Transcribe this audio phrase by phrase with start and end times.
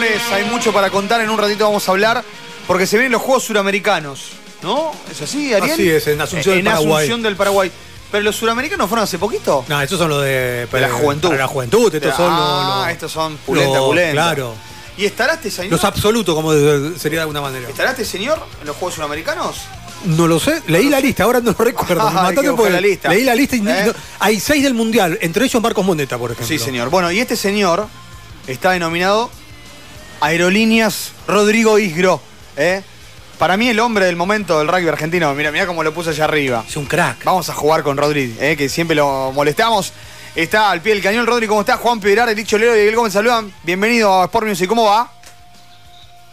[0.00, 1.20] señores, hay mucho para contar.
[1.20, 2.22] En un ratito vamos a hablar
[2.66, 4.30] porque se vienen los Juegos Suramericanos,
[4.62, 4.92] ¿no?
[5.10, 5.72] ¿Es así, Ariel?
[5.72, 6.96] Así es, en Asunción en del Paraguay.
[7.04, 7.72] Asunción del Paraguay.
[8.10, 9.64] ¿Pero los suramericanos fueron hace poquito?
[9.68, 10.68] No, estos son los de.
[10.70, 11.28] Para la juventud.
[11.28, 12.40] Para la juventud, estos son los.
[12.40, 14.12] Ah, los- estos son pulenta, los- pulenta.
[14.12, 14.54] Claro.
[14.96, 15.72] ¿Y estará este señor?
[15.72, 17.68] Los absolutos, como sería de alguna manera.
[17.68, 19.56] ¿Estará este señor en los Juegos Suramericanos?
[20.04, 22.02] No lo sé, leí la lista, ahora no lo recuerdo.
[22.06, 23.08] Ah, me porque la lista.
[23.08, 23.62] Leí la lista y ¿Eh?
[23.86, 26.46] no- hay seis del mundial, entre ellos Marcos Mondeta, por ejemplo.
[26.46, 26.88] Sí, señor.
[26.90, 27.88] Bueno, y este señor
[28.46, 29.30] está denominado
[30.20, 32.20] Aerolíneas Rodrigo Isgro.
[32.56, 32.82] ¿eh?
[33.38, 35.32] Para mí el hombre del momento del rugby argentino.
[35.34, 36.64] Mira, mira cómo lo puse allá arriba.
[36.66, 37.24] Es un crack.
[37.24, 38.56] Vamos a jugar con Rodri, ¿eh?
[38.56, 39.92] que siempre lo molestamos.
[40.34, 41.26] Está al pie del cañón.
[41.26, 41.76] Rodri, ¿cómo está?
[41.76, 43.52] Juan Piedrar, el dicho Leo y Miguel Gómez saludan.
[43.62, 44.68] Bienvenido a Sport Music.
[44.68, 45.10] ¿Cómo va?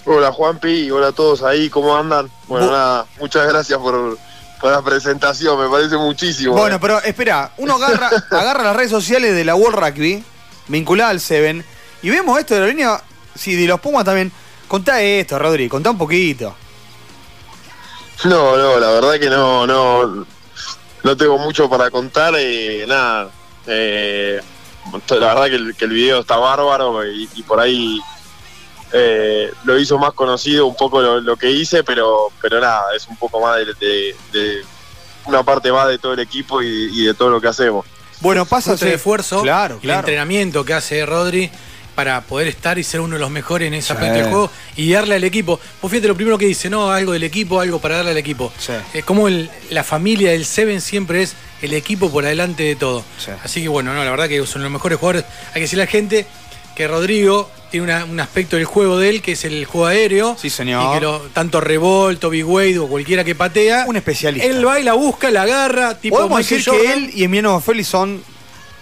[0.06, 2.30] Hola Juanpi, hola a todos ahí, ¿cómo andan?
[2.48, 4.18] Bueno, Bu- nada, muchas gracias por,
[4.60, 6.56] por la presentación, me parece muchísimo.
[6.56, 6.80] Bueno, eh.
[6.82, 10.22] pero espera, uno agarra, agarra las redes sociales de la World Rugby,
[10.68, 11.64] vinculada al Seven,
[12.02, 13.02] y vemos esto de la línea,
[13.36, 14.32] sí, de los Pumas también.
[14.68, 16.56] Contá esto, Rodri, contá un poquito.
[18.26, 20.26] No, no, la verdad que no, no,
[21.04, 23.30] no tengo mucho para contar, eh, nada.
[23.68, 24.40] eh,
[25.10, 28.00] la verdad que el, que el video está bárbaro y, y por ahí
[28.94, 33.08] eh, lo hizo más conocido un poco lo, lo que hice, pero, pero nada, es
[33.08, 34.62] un poco más de, de- de
[35.26, 37.86] una parte más de todo el equipo y, y de todo lo que hacemos.
[38.20, 40.00] Bueno, pasa de esfuerzo Claro, y el claro.
[40.00, 41.50] entrenamiento que hace Rodri
[41.96, 43.92] para poder estar y ser uno de los mejores en Sí.
[43.94, 45.60] aspecto del juego y darle al equipo.
[45.82, 48.52] Pues fíjate lo primero que dice, no, algo del equipo, algo para darle al equipo.
[48.60, 48.74] Sí.
[48.94, 53.04] Es como el- la familia del Seven siempre es el equipo por adelante de todo.
[53.18, 53.32] Sí.
[53.44, 55.26] Así que bueno, no, la verdad que son los mejores jugadores.
[55.50, 56.26] Hay que decirle a la gente
[56.76, 60.36] que Rodrigo tiene una- un aspecto del juego de él que es el juego aéreo.
[60.40, 60.92] Sí, señor.
[60.96, 63.86] Y que lo, tanto Revolto, Big Wade o cualquiera que patea.
[63.88, 64.48] Un especialista.
[64.48, 67.60] Él va y la busca, la agarra, tipo Podemos Michael decir que él y Emiliano
[67.62, 68.24] Félix son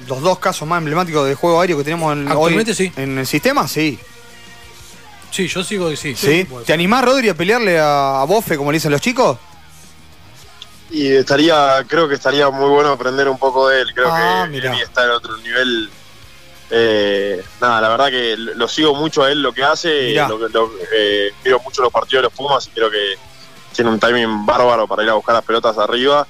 [0.07, 2.91] los dos casos más emblemáticos de juego aéreo que tenemos en, hoy sí.
[2.97, 3.99] en el sistema, sí.
[5.31, 6.15] Sí, yo sigo que sí.
[6.15, 6.45] ¿Sí?
[6.65, 9.37] ¿Te animás, Rodri, a pelearle a, a Bofe, como le dicen los chicos?
[10.89, 13.93] Y estaría, creo que estaría muy bueno aprender un poco de él.
[13.93, 14.73] Creo Ah, que mirá.
[14.75, 15.89] él está en otro nivel.
[16.69, 20.13] Eh, nada, la verdad que lo sigo mucho a él lo que hace.
[20.27, 23.15] Lo, que- lo- eh, miro mucho los partidos de los Pumas y creo que
[23.73, 26.27] tiene un timing bárbaro para ir a buscar las pelotas arriba.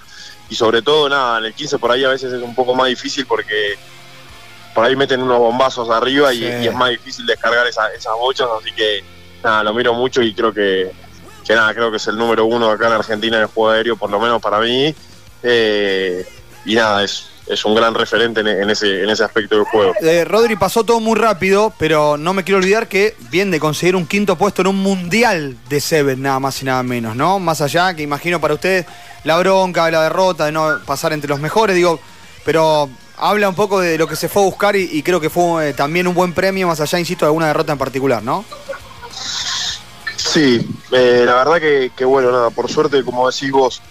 [0.51, 2.87] Y sobre todo, nada, en el 15 por ahí a veces es un poco más
[2.89, 3.75] difícil porque
[4.75, 8.47] por ahí meten unos bombazos arriba y, es más difícil descargar esa- esas bochas.
[8.61, 9.01] Así que
[9.43, 10.91] nada, lo miro mucho y creo que,
[11.47, 13.95] que nada, creo que es el número uno acá en Argentina en el juego aéreo,
[13.95, 14.93] por lo menos para mí.
[15.41, 16.25] Eh,
[16.65, 19.93] y nada, es, es un gran referente en, en ese, en ese aspecto del juego.
[20.01, 23.95] Eh, Rodri pasó todo muy rápido, pero no me quiero olvidar que bien de conseguir
[23.95, 27.39] un quinto puesto en un mundial de Seven, nada más y nada menos, ¿no?
[27.39, 28.85] Más allá, que imagino para usted
[29.23, 31.99] la bronca, la derrota, de no pasar entre los mejores, digo,
[32.45, 35.29] pero habla un poco de lo que se fue a buscar y, y creo que
[35.29, 38.45] fue eh, también un buen premio, más allá, insisto, de alguna derrota en particular, ¿no?
[40.15, 43.81] Sí, eh, la verdad que, que bueno, nada, por suerte, como decís vos,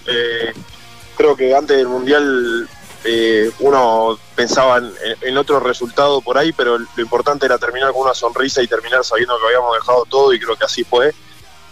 [1.15, 2.67] creo que antes del Mundial
[3.03, 4.91] eh, uno pensaba en,
[5.21, 9.03] en otro resultado por ahí, pero lo importante era terminar con una sonrisa y terminar
[9.03, 11.13] sabiendo que habíamos dejado todo y creo que así fue.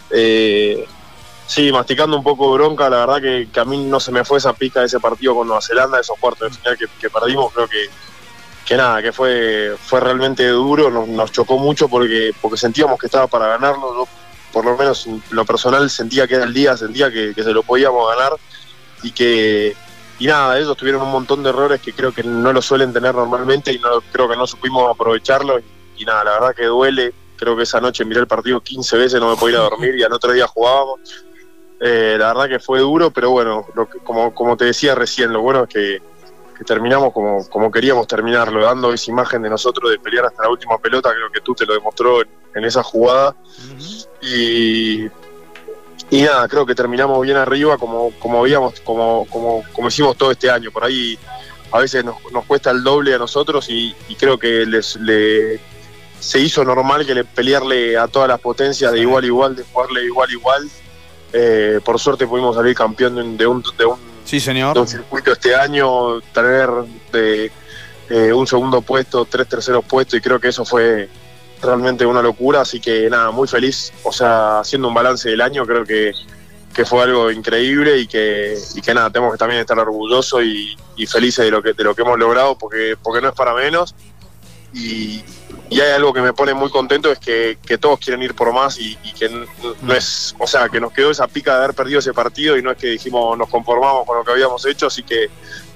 [0.10, 0.88] Eh,
[1.46, 4.54] sí, masticando un poco bronca, la verdad que, a mí no se me fue esa
[4.54, 7.90] pica de ese partido con Nueva Zelanda, esos cuartos de final que, perdimos, creo que,
[8.66, 13.28] que nada, que fue, fue realmente duro, nos, chocó mucho porque, porque sentíamos que estaba
[13.28, 14.08] para ganarlo, ¿no?
[14.52, 17.62] por lo menos en lo personal sentía que era el día, sentía que se lo
[17.62, 18.34] podíamos ganar
[19.04, 19.76] y que
[20.20, 23.16] y nada, ellos tuvieron un montón de errores que creo que no lo suelen tener
[23.16, 25.64] normalmente y no creo que no supimos aprovecharlo y,
[25.98, 29.20] y nada, la verdad que duele, creo que esa noche miré el partido 15 veces,
[29.20, 31.00] no me podía ir a dormir y al otro día jugábamos.
[31.80, 35.32] Eh, la verdad que fue duro, pero bueno, lo que- como, como te decía recién,
[35.32, 36.00] lo bueno es que,
[36.58, 40.50] que terminamos como, como queríamos terminarlo, dando esa imagen de nosotros de pelear hasta la
[40.50, 43.34] última pelota, creo que tú te lo demostró en, en esa jugada.
[44.22, 45.08] Y,
[46.10, 50.32] y nada, creo que terminamos bien arriba como, como habíamos, como, como, como hicimos todo
[50.32, 50.72] este año.
[50.72, 51.18] Por ahí
[51.72, 55.60] a veces nos, nos cuesta el doble a nosotros y, y creo que les, le,
[56.20, 59.64] se hizo normal que le pelearle a todas las potencias de igual a igual, de
[59.64, 60.70] jugarle igual a igual.
[61.32, 64.74] Eh, por suerte pudimos salir campeón de un, de un, de un Sí, señor.
[64.74, 66.70] de un circuito este año, tener
[67.12, 67.52] de,
[68.10, 71.08] eh, un segundo puesto, tres terceros puestos, y creo que eso fue
[71.62, 75.66] realmente una locura, así que nada, muy feliz, o sea, haciendo un balance del año,
[75.66, 76.14] creo que,
[76.74, 80.78] que fue algo increíble y que, y que nada, tenemos que también estar orgullosos y,
[80.96, 83.54] y felices de lo que de lo que hemos logrado, porque, porque no es para
[83.54, 83.96] menos,
[84.74, 85.24] y,
[85.70, 88.52] y hay algo que me pone muy contento, es que, que todos quieren ir por
[88.54, 92.00] más y, que no es, o sea, que nos quedó esa pica de haber perdido
[92.00, 95.04] ese partido y no es que dijimos nos conformamos con lo que habíamos hecho, así
[95.04, 95.30] que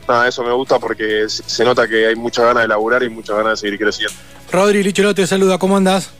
[0.07, 3.09] nada, eso me gusta porque se se nota que hay mucha ganas de laburar y
[3.09, 4.15] mucha ganas de seguir creciendo.
[4.53, 6.11] Rodri Licholó te saluda, ¿cómo andás?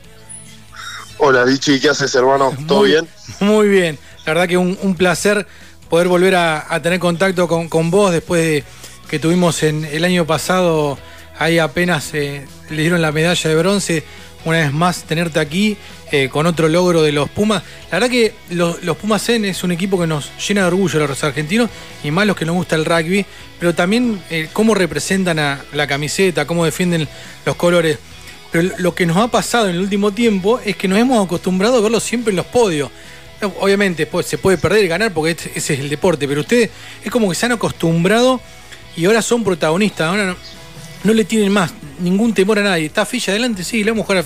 [1.19, 2.51] Hola, Lichi, ¿qué haces, hermano?
[2.68, 3.07] ¿Todo Muy- bien?
[3.39, 4.00] Muy bien.
[4.25, 5.45] La verdad que un, un placer
[5.88, 8.63] poder volver a, a tener contacto con, con vos después de
[9.07, 10.97] que tuvimos en el año pasado,
[11.38, 14.03] ahí apenas eh, le dieron la medalla de bronce.
[14.45, 15.77] Una vez más, tenerte aquí
[16.12, 17.62] eh, con otro logro de los Pumas.
[17.91, 21.01] La verdad que los, los Pumas Zen es un equipo que nos llena de orgullo
[21.01, 21.69] a los argentinos
[22.03, 23.25] y más los que nos gusta el rugby,
[23.59, 27.07] pero también eh, cómo representan a la camiseta, cómo defienden
[27.45, 28.00] los colores.
[28.53, 31.77] Pero lo que nos ha pasado en el último tiempo es que nos hemos acostumbrado
[31.77, 32.91] a verlo siempre en los podios.
[33.59, 36.69] Obviamente pues, se puede perder y ganar porque ese es el deporte, pero ustedes
[37.03, 38.39] es como que se han acostumbrado
[38.95, 40.07] y ahora son protagonistas.
[40.07, 40.35] Ahora
[41.03, 42.85] no, le tienen más ningún temor a nadie.
[42.85, 44.23] Está Fichi adelante, sí, le vamos a jugar.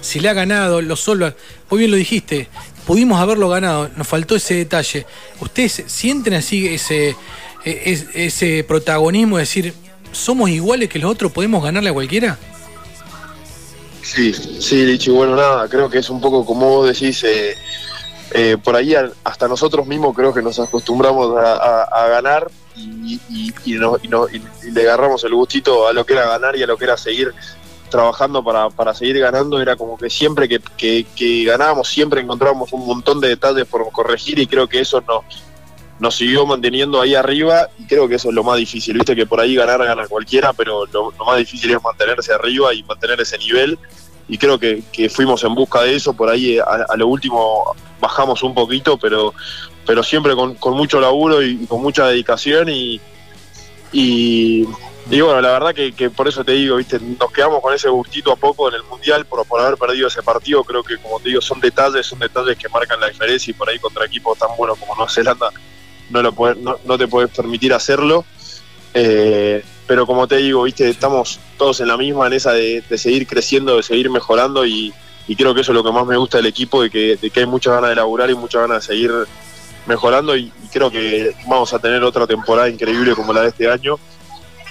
[0.00, 1.32] Si le ha ganado, lo solva.
[1.70, 2.48] Muy bien lo dijiste,
[2.86, 5.06] pudimos haberlo ganado, nos faltó ese detalle.
[5.38, 7.10] ¿Ustedes sienten así ese,
[7.64, 9.74] e- es- ese protagonismo de decir,
[10.10, 12.36] somos iguales que los otros, podemos ganarle a cualquiera?
[14.02, 17.54] Sí, sí, Lichi, bueno, nada, creo que es un poco como vos decís, eh,
[18.32, 18.94] eh, por ahí
[19.24, 24.26] hasta nosotros mismos creo que nos acostumbramos a, ganar y, y- y no- y no-
[24.28, 26.96] y le agarramos el gustito a lo que era ganar y a lo que era
[26.96, 27.32] seguir
[27.90, 32.72] trabajando para, para seguir ganando, era como que siempre que, que- que ganábamos, siempre encontrábamos
[32.72, 35.24] un montón de detalles por corregir y creo que eso nos,
[36.00, 39.26] nos siguió manteniendo ahí arriba y creo que eso es lo más difícil, viste que
[39.26, 43.38] por ahí ganar gana cualquiera, pero lo, más difícil es mantenerse arriba y mantener ese
[43.38, 43.78] nivel.
[44.26, 47.74] Y creo que, que fuimos en busca de eso, por ahí a, a lo último
[48.00, 49.34] bajamos un poquito, pero,
[49.86, 53.00] pero siempre con, con mucho laburo y, con mucha dedicación y,
[53.92, 54.66] y,
[55.10, 57.88] y bueno, la verdad que, que por eso te digo, viste, nos quedamos con ese
[57.90, 61.20] gustito a poco en el Mundial por, por haber perdido ese partido, creo que como
[61.20, 64.38] te digo, son detalles, son detalles que marcan la diferencia y por ahí contra equipos
[64.38, 65.50] tan buenos como Nueva Zelanda
[66.10, 68.24] no, lo puedes- no, no te puedes permitir hacerlo.
[68.94, 72.98] Eh, pero como te digo, viste, estamos todos en la misma, en esa de, de
[72.98, 74.92] seguir creciendo, de seguir mejorando y,
[75.26, 77.30] y creo que eso es lo que más me gusta del equipo, de que, de
[77.30, 79.12] que hay muchas ganas de laburar y muchas ganas de seguir
[79.86, 83.98] mejorando y, creo que vamos a tener otra temporada increíble como la de este año,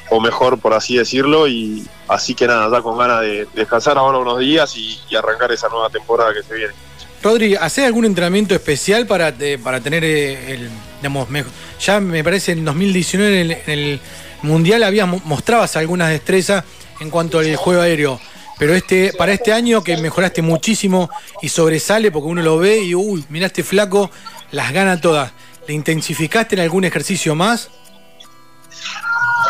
[0.10, 4.18] o mejor por así decirlo, y así que nada, ya con ganas de descansar ahora
[4.18, 6.74] unos días y, arrancar esa nueva temporada que se viene.
[7.22, 11.52] Rodri, ¿hacés algún entrenamiento especial para, para tener eh, el, digamos, mejor?
[11.80, 14.00] Ya me parece en 2019 en el,
[14.42, 16.64] Mundial habías mo- mostrabas algunas destrezas
[17.02, 18.20] en cuanto al juego aéreo.
[18.58, 21.10] Pero este, para este año que mejoraste muchísimo
[21.42, 24.10] y sobresale porque uno lo ve y uy, mirá este flaco,
[24.52, 25.32] las gana todas.
[25.68, 27.70] ¿Le intensificaste en algún ejercicio más?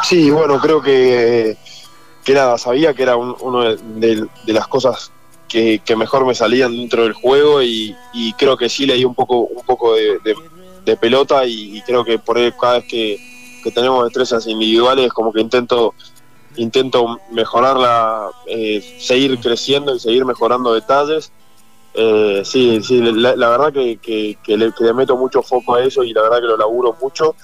[0.04, 1.58] Sí, bueno, creo que,
[2.24, 5.12] que nada, sabía que era un- uno de, las cosas
[5.48, 9.06] que, que mejor me salían dentro del juego y, y creo que sí le di
[9.06, 10.18] un poco, un poco de,
[10.90, 13.18] de- pelota y, creo que por ahí cada vez que,
[13.64, 15.94] que tenemos destrezas individuales como que intento
[16.56, 21.32] intento mejorarla, eh, seguir creciendo y seguir mejorando detalles.
[21.94, 26.14] Eh, sí, sí, la, la verdad que, que- le, meto mucho foco a eso y
[26.14, 27.36] la verdad que lo laburo mucho.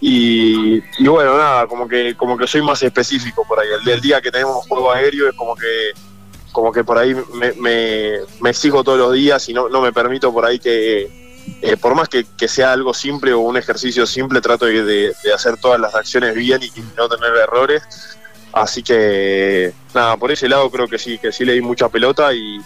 [0.00, 3.68] Y, y bueno, nada, como que como que soy más específico por ahí.
[3.86, 5.92] El, día que tenemos juego aéreo es como que
[6.52, 9.92] como que por ahí me, me, me exijo todos los días y no, no me
[9.92, 11.08] permito por ahí que,
[11.60, 15.80] eh, por más que, sea algo simple o un ejercicio simple, trato de, hacer todas
[15.80, 17.82] las acciones bien y no tener errores.
[18.52, 22.32] Así que, nada, por ese lado creo que sí, que sí le di mucha pelota
[22.32, 22.60] y,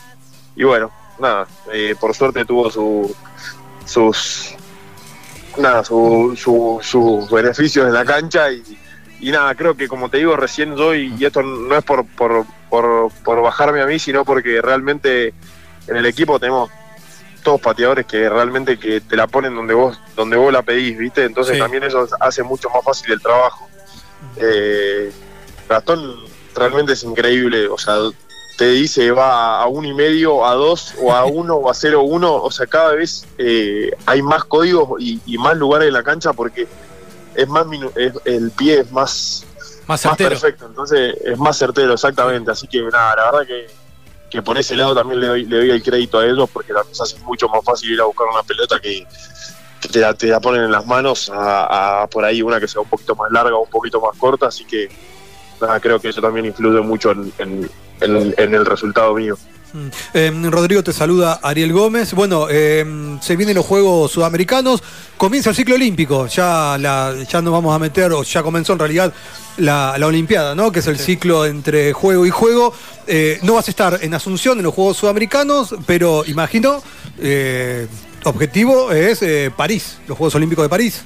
[0.57, 3.15] y bueno, nada, eh, por suerte tuvo su,
[3.85, 4.51] sus,
[5.57, 8.63] nada, su, su- sus beneficios en la cancha y,
[9.31, 12.45] nada, creo que como te digo recién yo, y, y esto no es por, por,
[12.69, 15.33] por, por bajarme a mí, sino porque realmente
[15.87, 16.71] en el equipo tenemos
[17.43, 21.25] todos pateadores que realmente que te la ponen donde vos donde vos la pedís, ¿viste?
[21.25, 21.61] Entonces Sí.
[21.61, 23.69] también eso hace mucho más fácil el trabajo.
[24.37, 25.13] Eh,
[25.69, 26.17] Gastón
[26.55, 27.97] realmente es increíble, o sea,
[28.59, 32.03] te dice va a uno y medio, a dos, o a uno, o a cero
[32.03, 36.03] uno, o sea, cada vez eh, hay más códigos y, y más lugares en la
[36.03, 36.67] cancha porque
[37.35, 39.45] es más minu- es- el pie es más,
[39.87, 42.51] Más más perfecto, entonces es más certero, exactamente.
[42.51, 43.67] Así que nada, la verdad que,
[44.33, 46.83] que por ese lado también le doy, le doy el crédito a ellos porque la
[46.85, 49.07] cosa es mucho más fácil ir a buscar una pelota que,
[49.93, 52.89] te, la, te la ponen en las manos a, por ahí una que sea un
[52.89, 54.89] poquito más larga o un poquito más corta, así que
[55.61, 57.71] nada, creo que eso también influye mucho en-
[58.39, 59.37] en el resultado mío.
[59.73, 59.87] Mm.
[60.15, 62.13] Eh, Rodrigo te saluda Ariel Gómez.
[62.15, 62.85] Bueno, eh,
[63.21, 64.83] se vienen los Juegos Sudamericanos,
[65.17, 68.79] comienza el ciclo olímpico, ya, la, ya nos vamos a meter, o ya comenzó en
[68.79, 69.13] realidad
[69.57, 70.73] la, la Olimpiada, ¿no?
[70.73, 72.75] Que es el ciclo entre juego y juego.
[73.07, 76.83] Eh, no vas a estar en Asunción en los Juegos Sudamericanos, pero imagino,
[77.19, 77.87] eh,
[78.25, 81.03] objetivo es eh, París, los Juegos Olímpicos de París.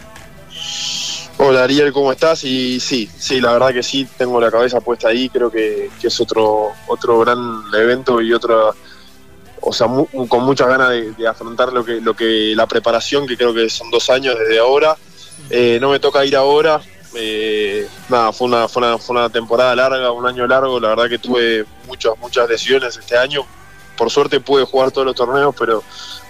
[1.39, 2.45] Hola Ariel, ¿cómo estás?
[2.45, 6.07] Y sí, sí, la verdad que sí, tengo la cabeza puesta ahí, creo que, que
[6.07, 8.71] es otro, otro gran evento y otra,
[9.61, 9.87] o sea,
[10.29, 13.91] con muchas ganas de, afrontar lo que, lo que la preparación, que creo que son
[13.91, 14.97] dos años desde ahora.
[15.51, 16.81] Eh, no me toca ir ahora.
[17.15, 20.81] Eh, nada, fue una, fue, una, fue una temporada larga, un año largo.
[20.81, 23.45] La verdad que tuve muchas, muchas lesiones este año.
[23.97, 25.83] Por suerte pude jugar todos los torneos, pero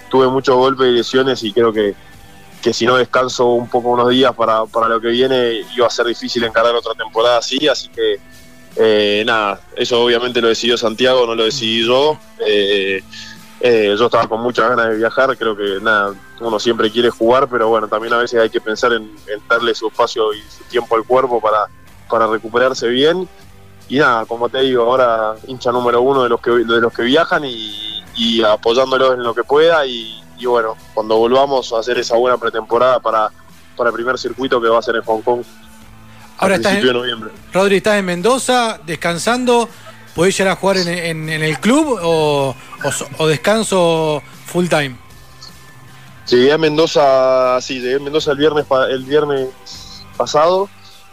[0.09, 1.95] tuve muchos golpes y lesiones y creo que,
[2.67, 5.89] que si no descanso un poco unos días para, para lo que viene, iba a
[5.89, 7.65] ser difícil encarar otra temporada así.
[7.65, 8.19] Así que
[8.75, 12.19] eh, nada, eso obviamente lo decidió Santiago, no lo decidí yo.
[12.45, 13.01] Eh,
[13.61, 17.47] eh, yo estaba con muchas ganas de viajar, creo que nada, uno siempre quiere jugar,
[17.47, 19.15] pero bueno, también a veces hay que pensar en,
[19.47, 21.67] darle su espacio y su tiempo al cuerpo para,
[22.09, 23.29] para recuperarse bien.
[23.87, 27.03] Y nada, como te digo, ahora hincha número uno de los que, de los que
[27.03, 29.85] viajan y, y apoyándolos en lo que pueda.
[29.85, 33.29] Y, bueno, cuando volvamos a hacer esa buena pretemporada para,
[33.77, 35.43] para el primer circuito que va a ser en Hong Kong
[36.39, 39.67] Ahora estás en, Rodri, ¿estás en Mendoza descansando?
[40.13, 42.55] ¿Podés ir a jugar en, el club o,
[43.27, 44.95] descanso full time?
[46.27, 49.49] Llegué a Mendoza, sí, llegué a Mendoza el viernes, el viernes
[50.15, 50.69] pasado,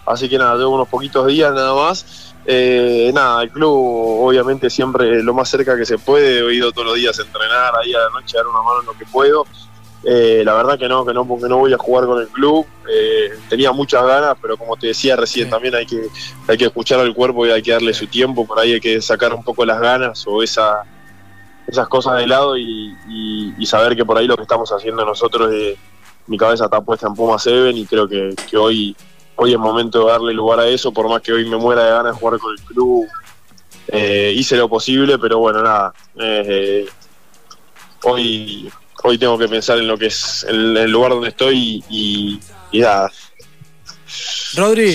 [0.06, 2.34] así que nada, llevo unos poquitos días nada más.
[2.46, 6.88] Eh, nada, el club obviamente siempre lo más cerca que se puede, he ido todos
[6.88, 9.06] los días a entrenar ahí a la noche, a dar una mano en lo que
[9.06, 9.46] puedo.
[10.06, 12.66] Eh, la verdad que no, que no, porque no voy a jugar con el club.
[12.90, 16.08] Eh, tenía muchas ganas, pero como te decía recién, también hay que,
[16.46, 18.46] hay que escuchar al cuerpo y hay que darle su tiempo.
[18.46, 20.84] Por ahí hay que sacar un poco las ganas o esa,
[21.66, 22.94] esas cosas de lado y,
[23.64, 25.50] saber que por ahí lo que estamos haciendo nosotros,
[26.26, 28.94] mi cabeza está puesta en Puma 7 y creo que, hoy,
[29.37, 31.91] hoy es momento de darle lugar a eso, por más que hoy me muera de
[31.91, 33.07] ganas de jugar con el club.
[33.88, 35.93] Eh, hice lo posible, pero bueno, nada.
[38.03, 38.71] hoy
[39.05, 42.41] hoy tengo que pensar en lo que es el, lugar donde estoy y,
[42.73, 43.12] y, nada.
[44.57, 44.93] Rodri.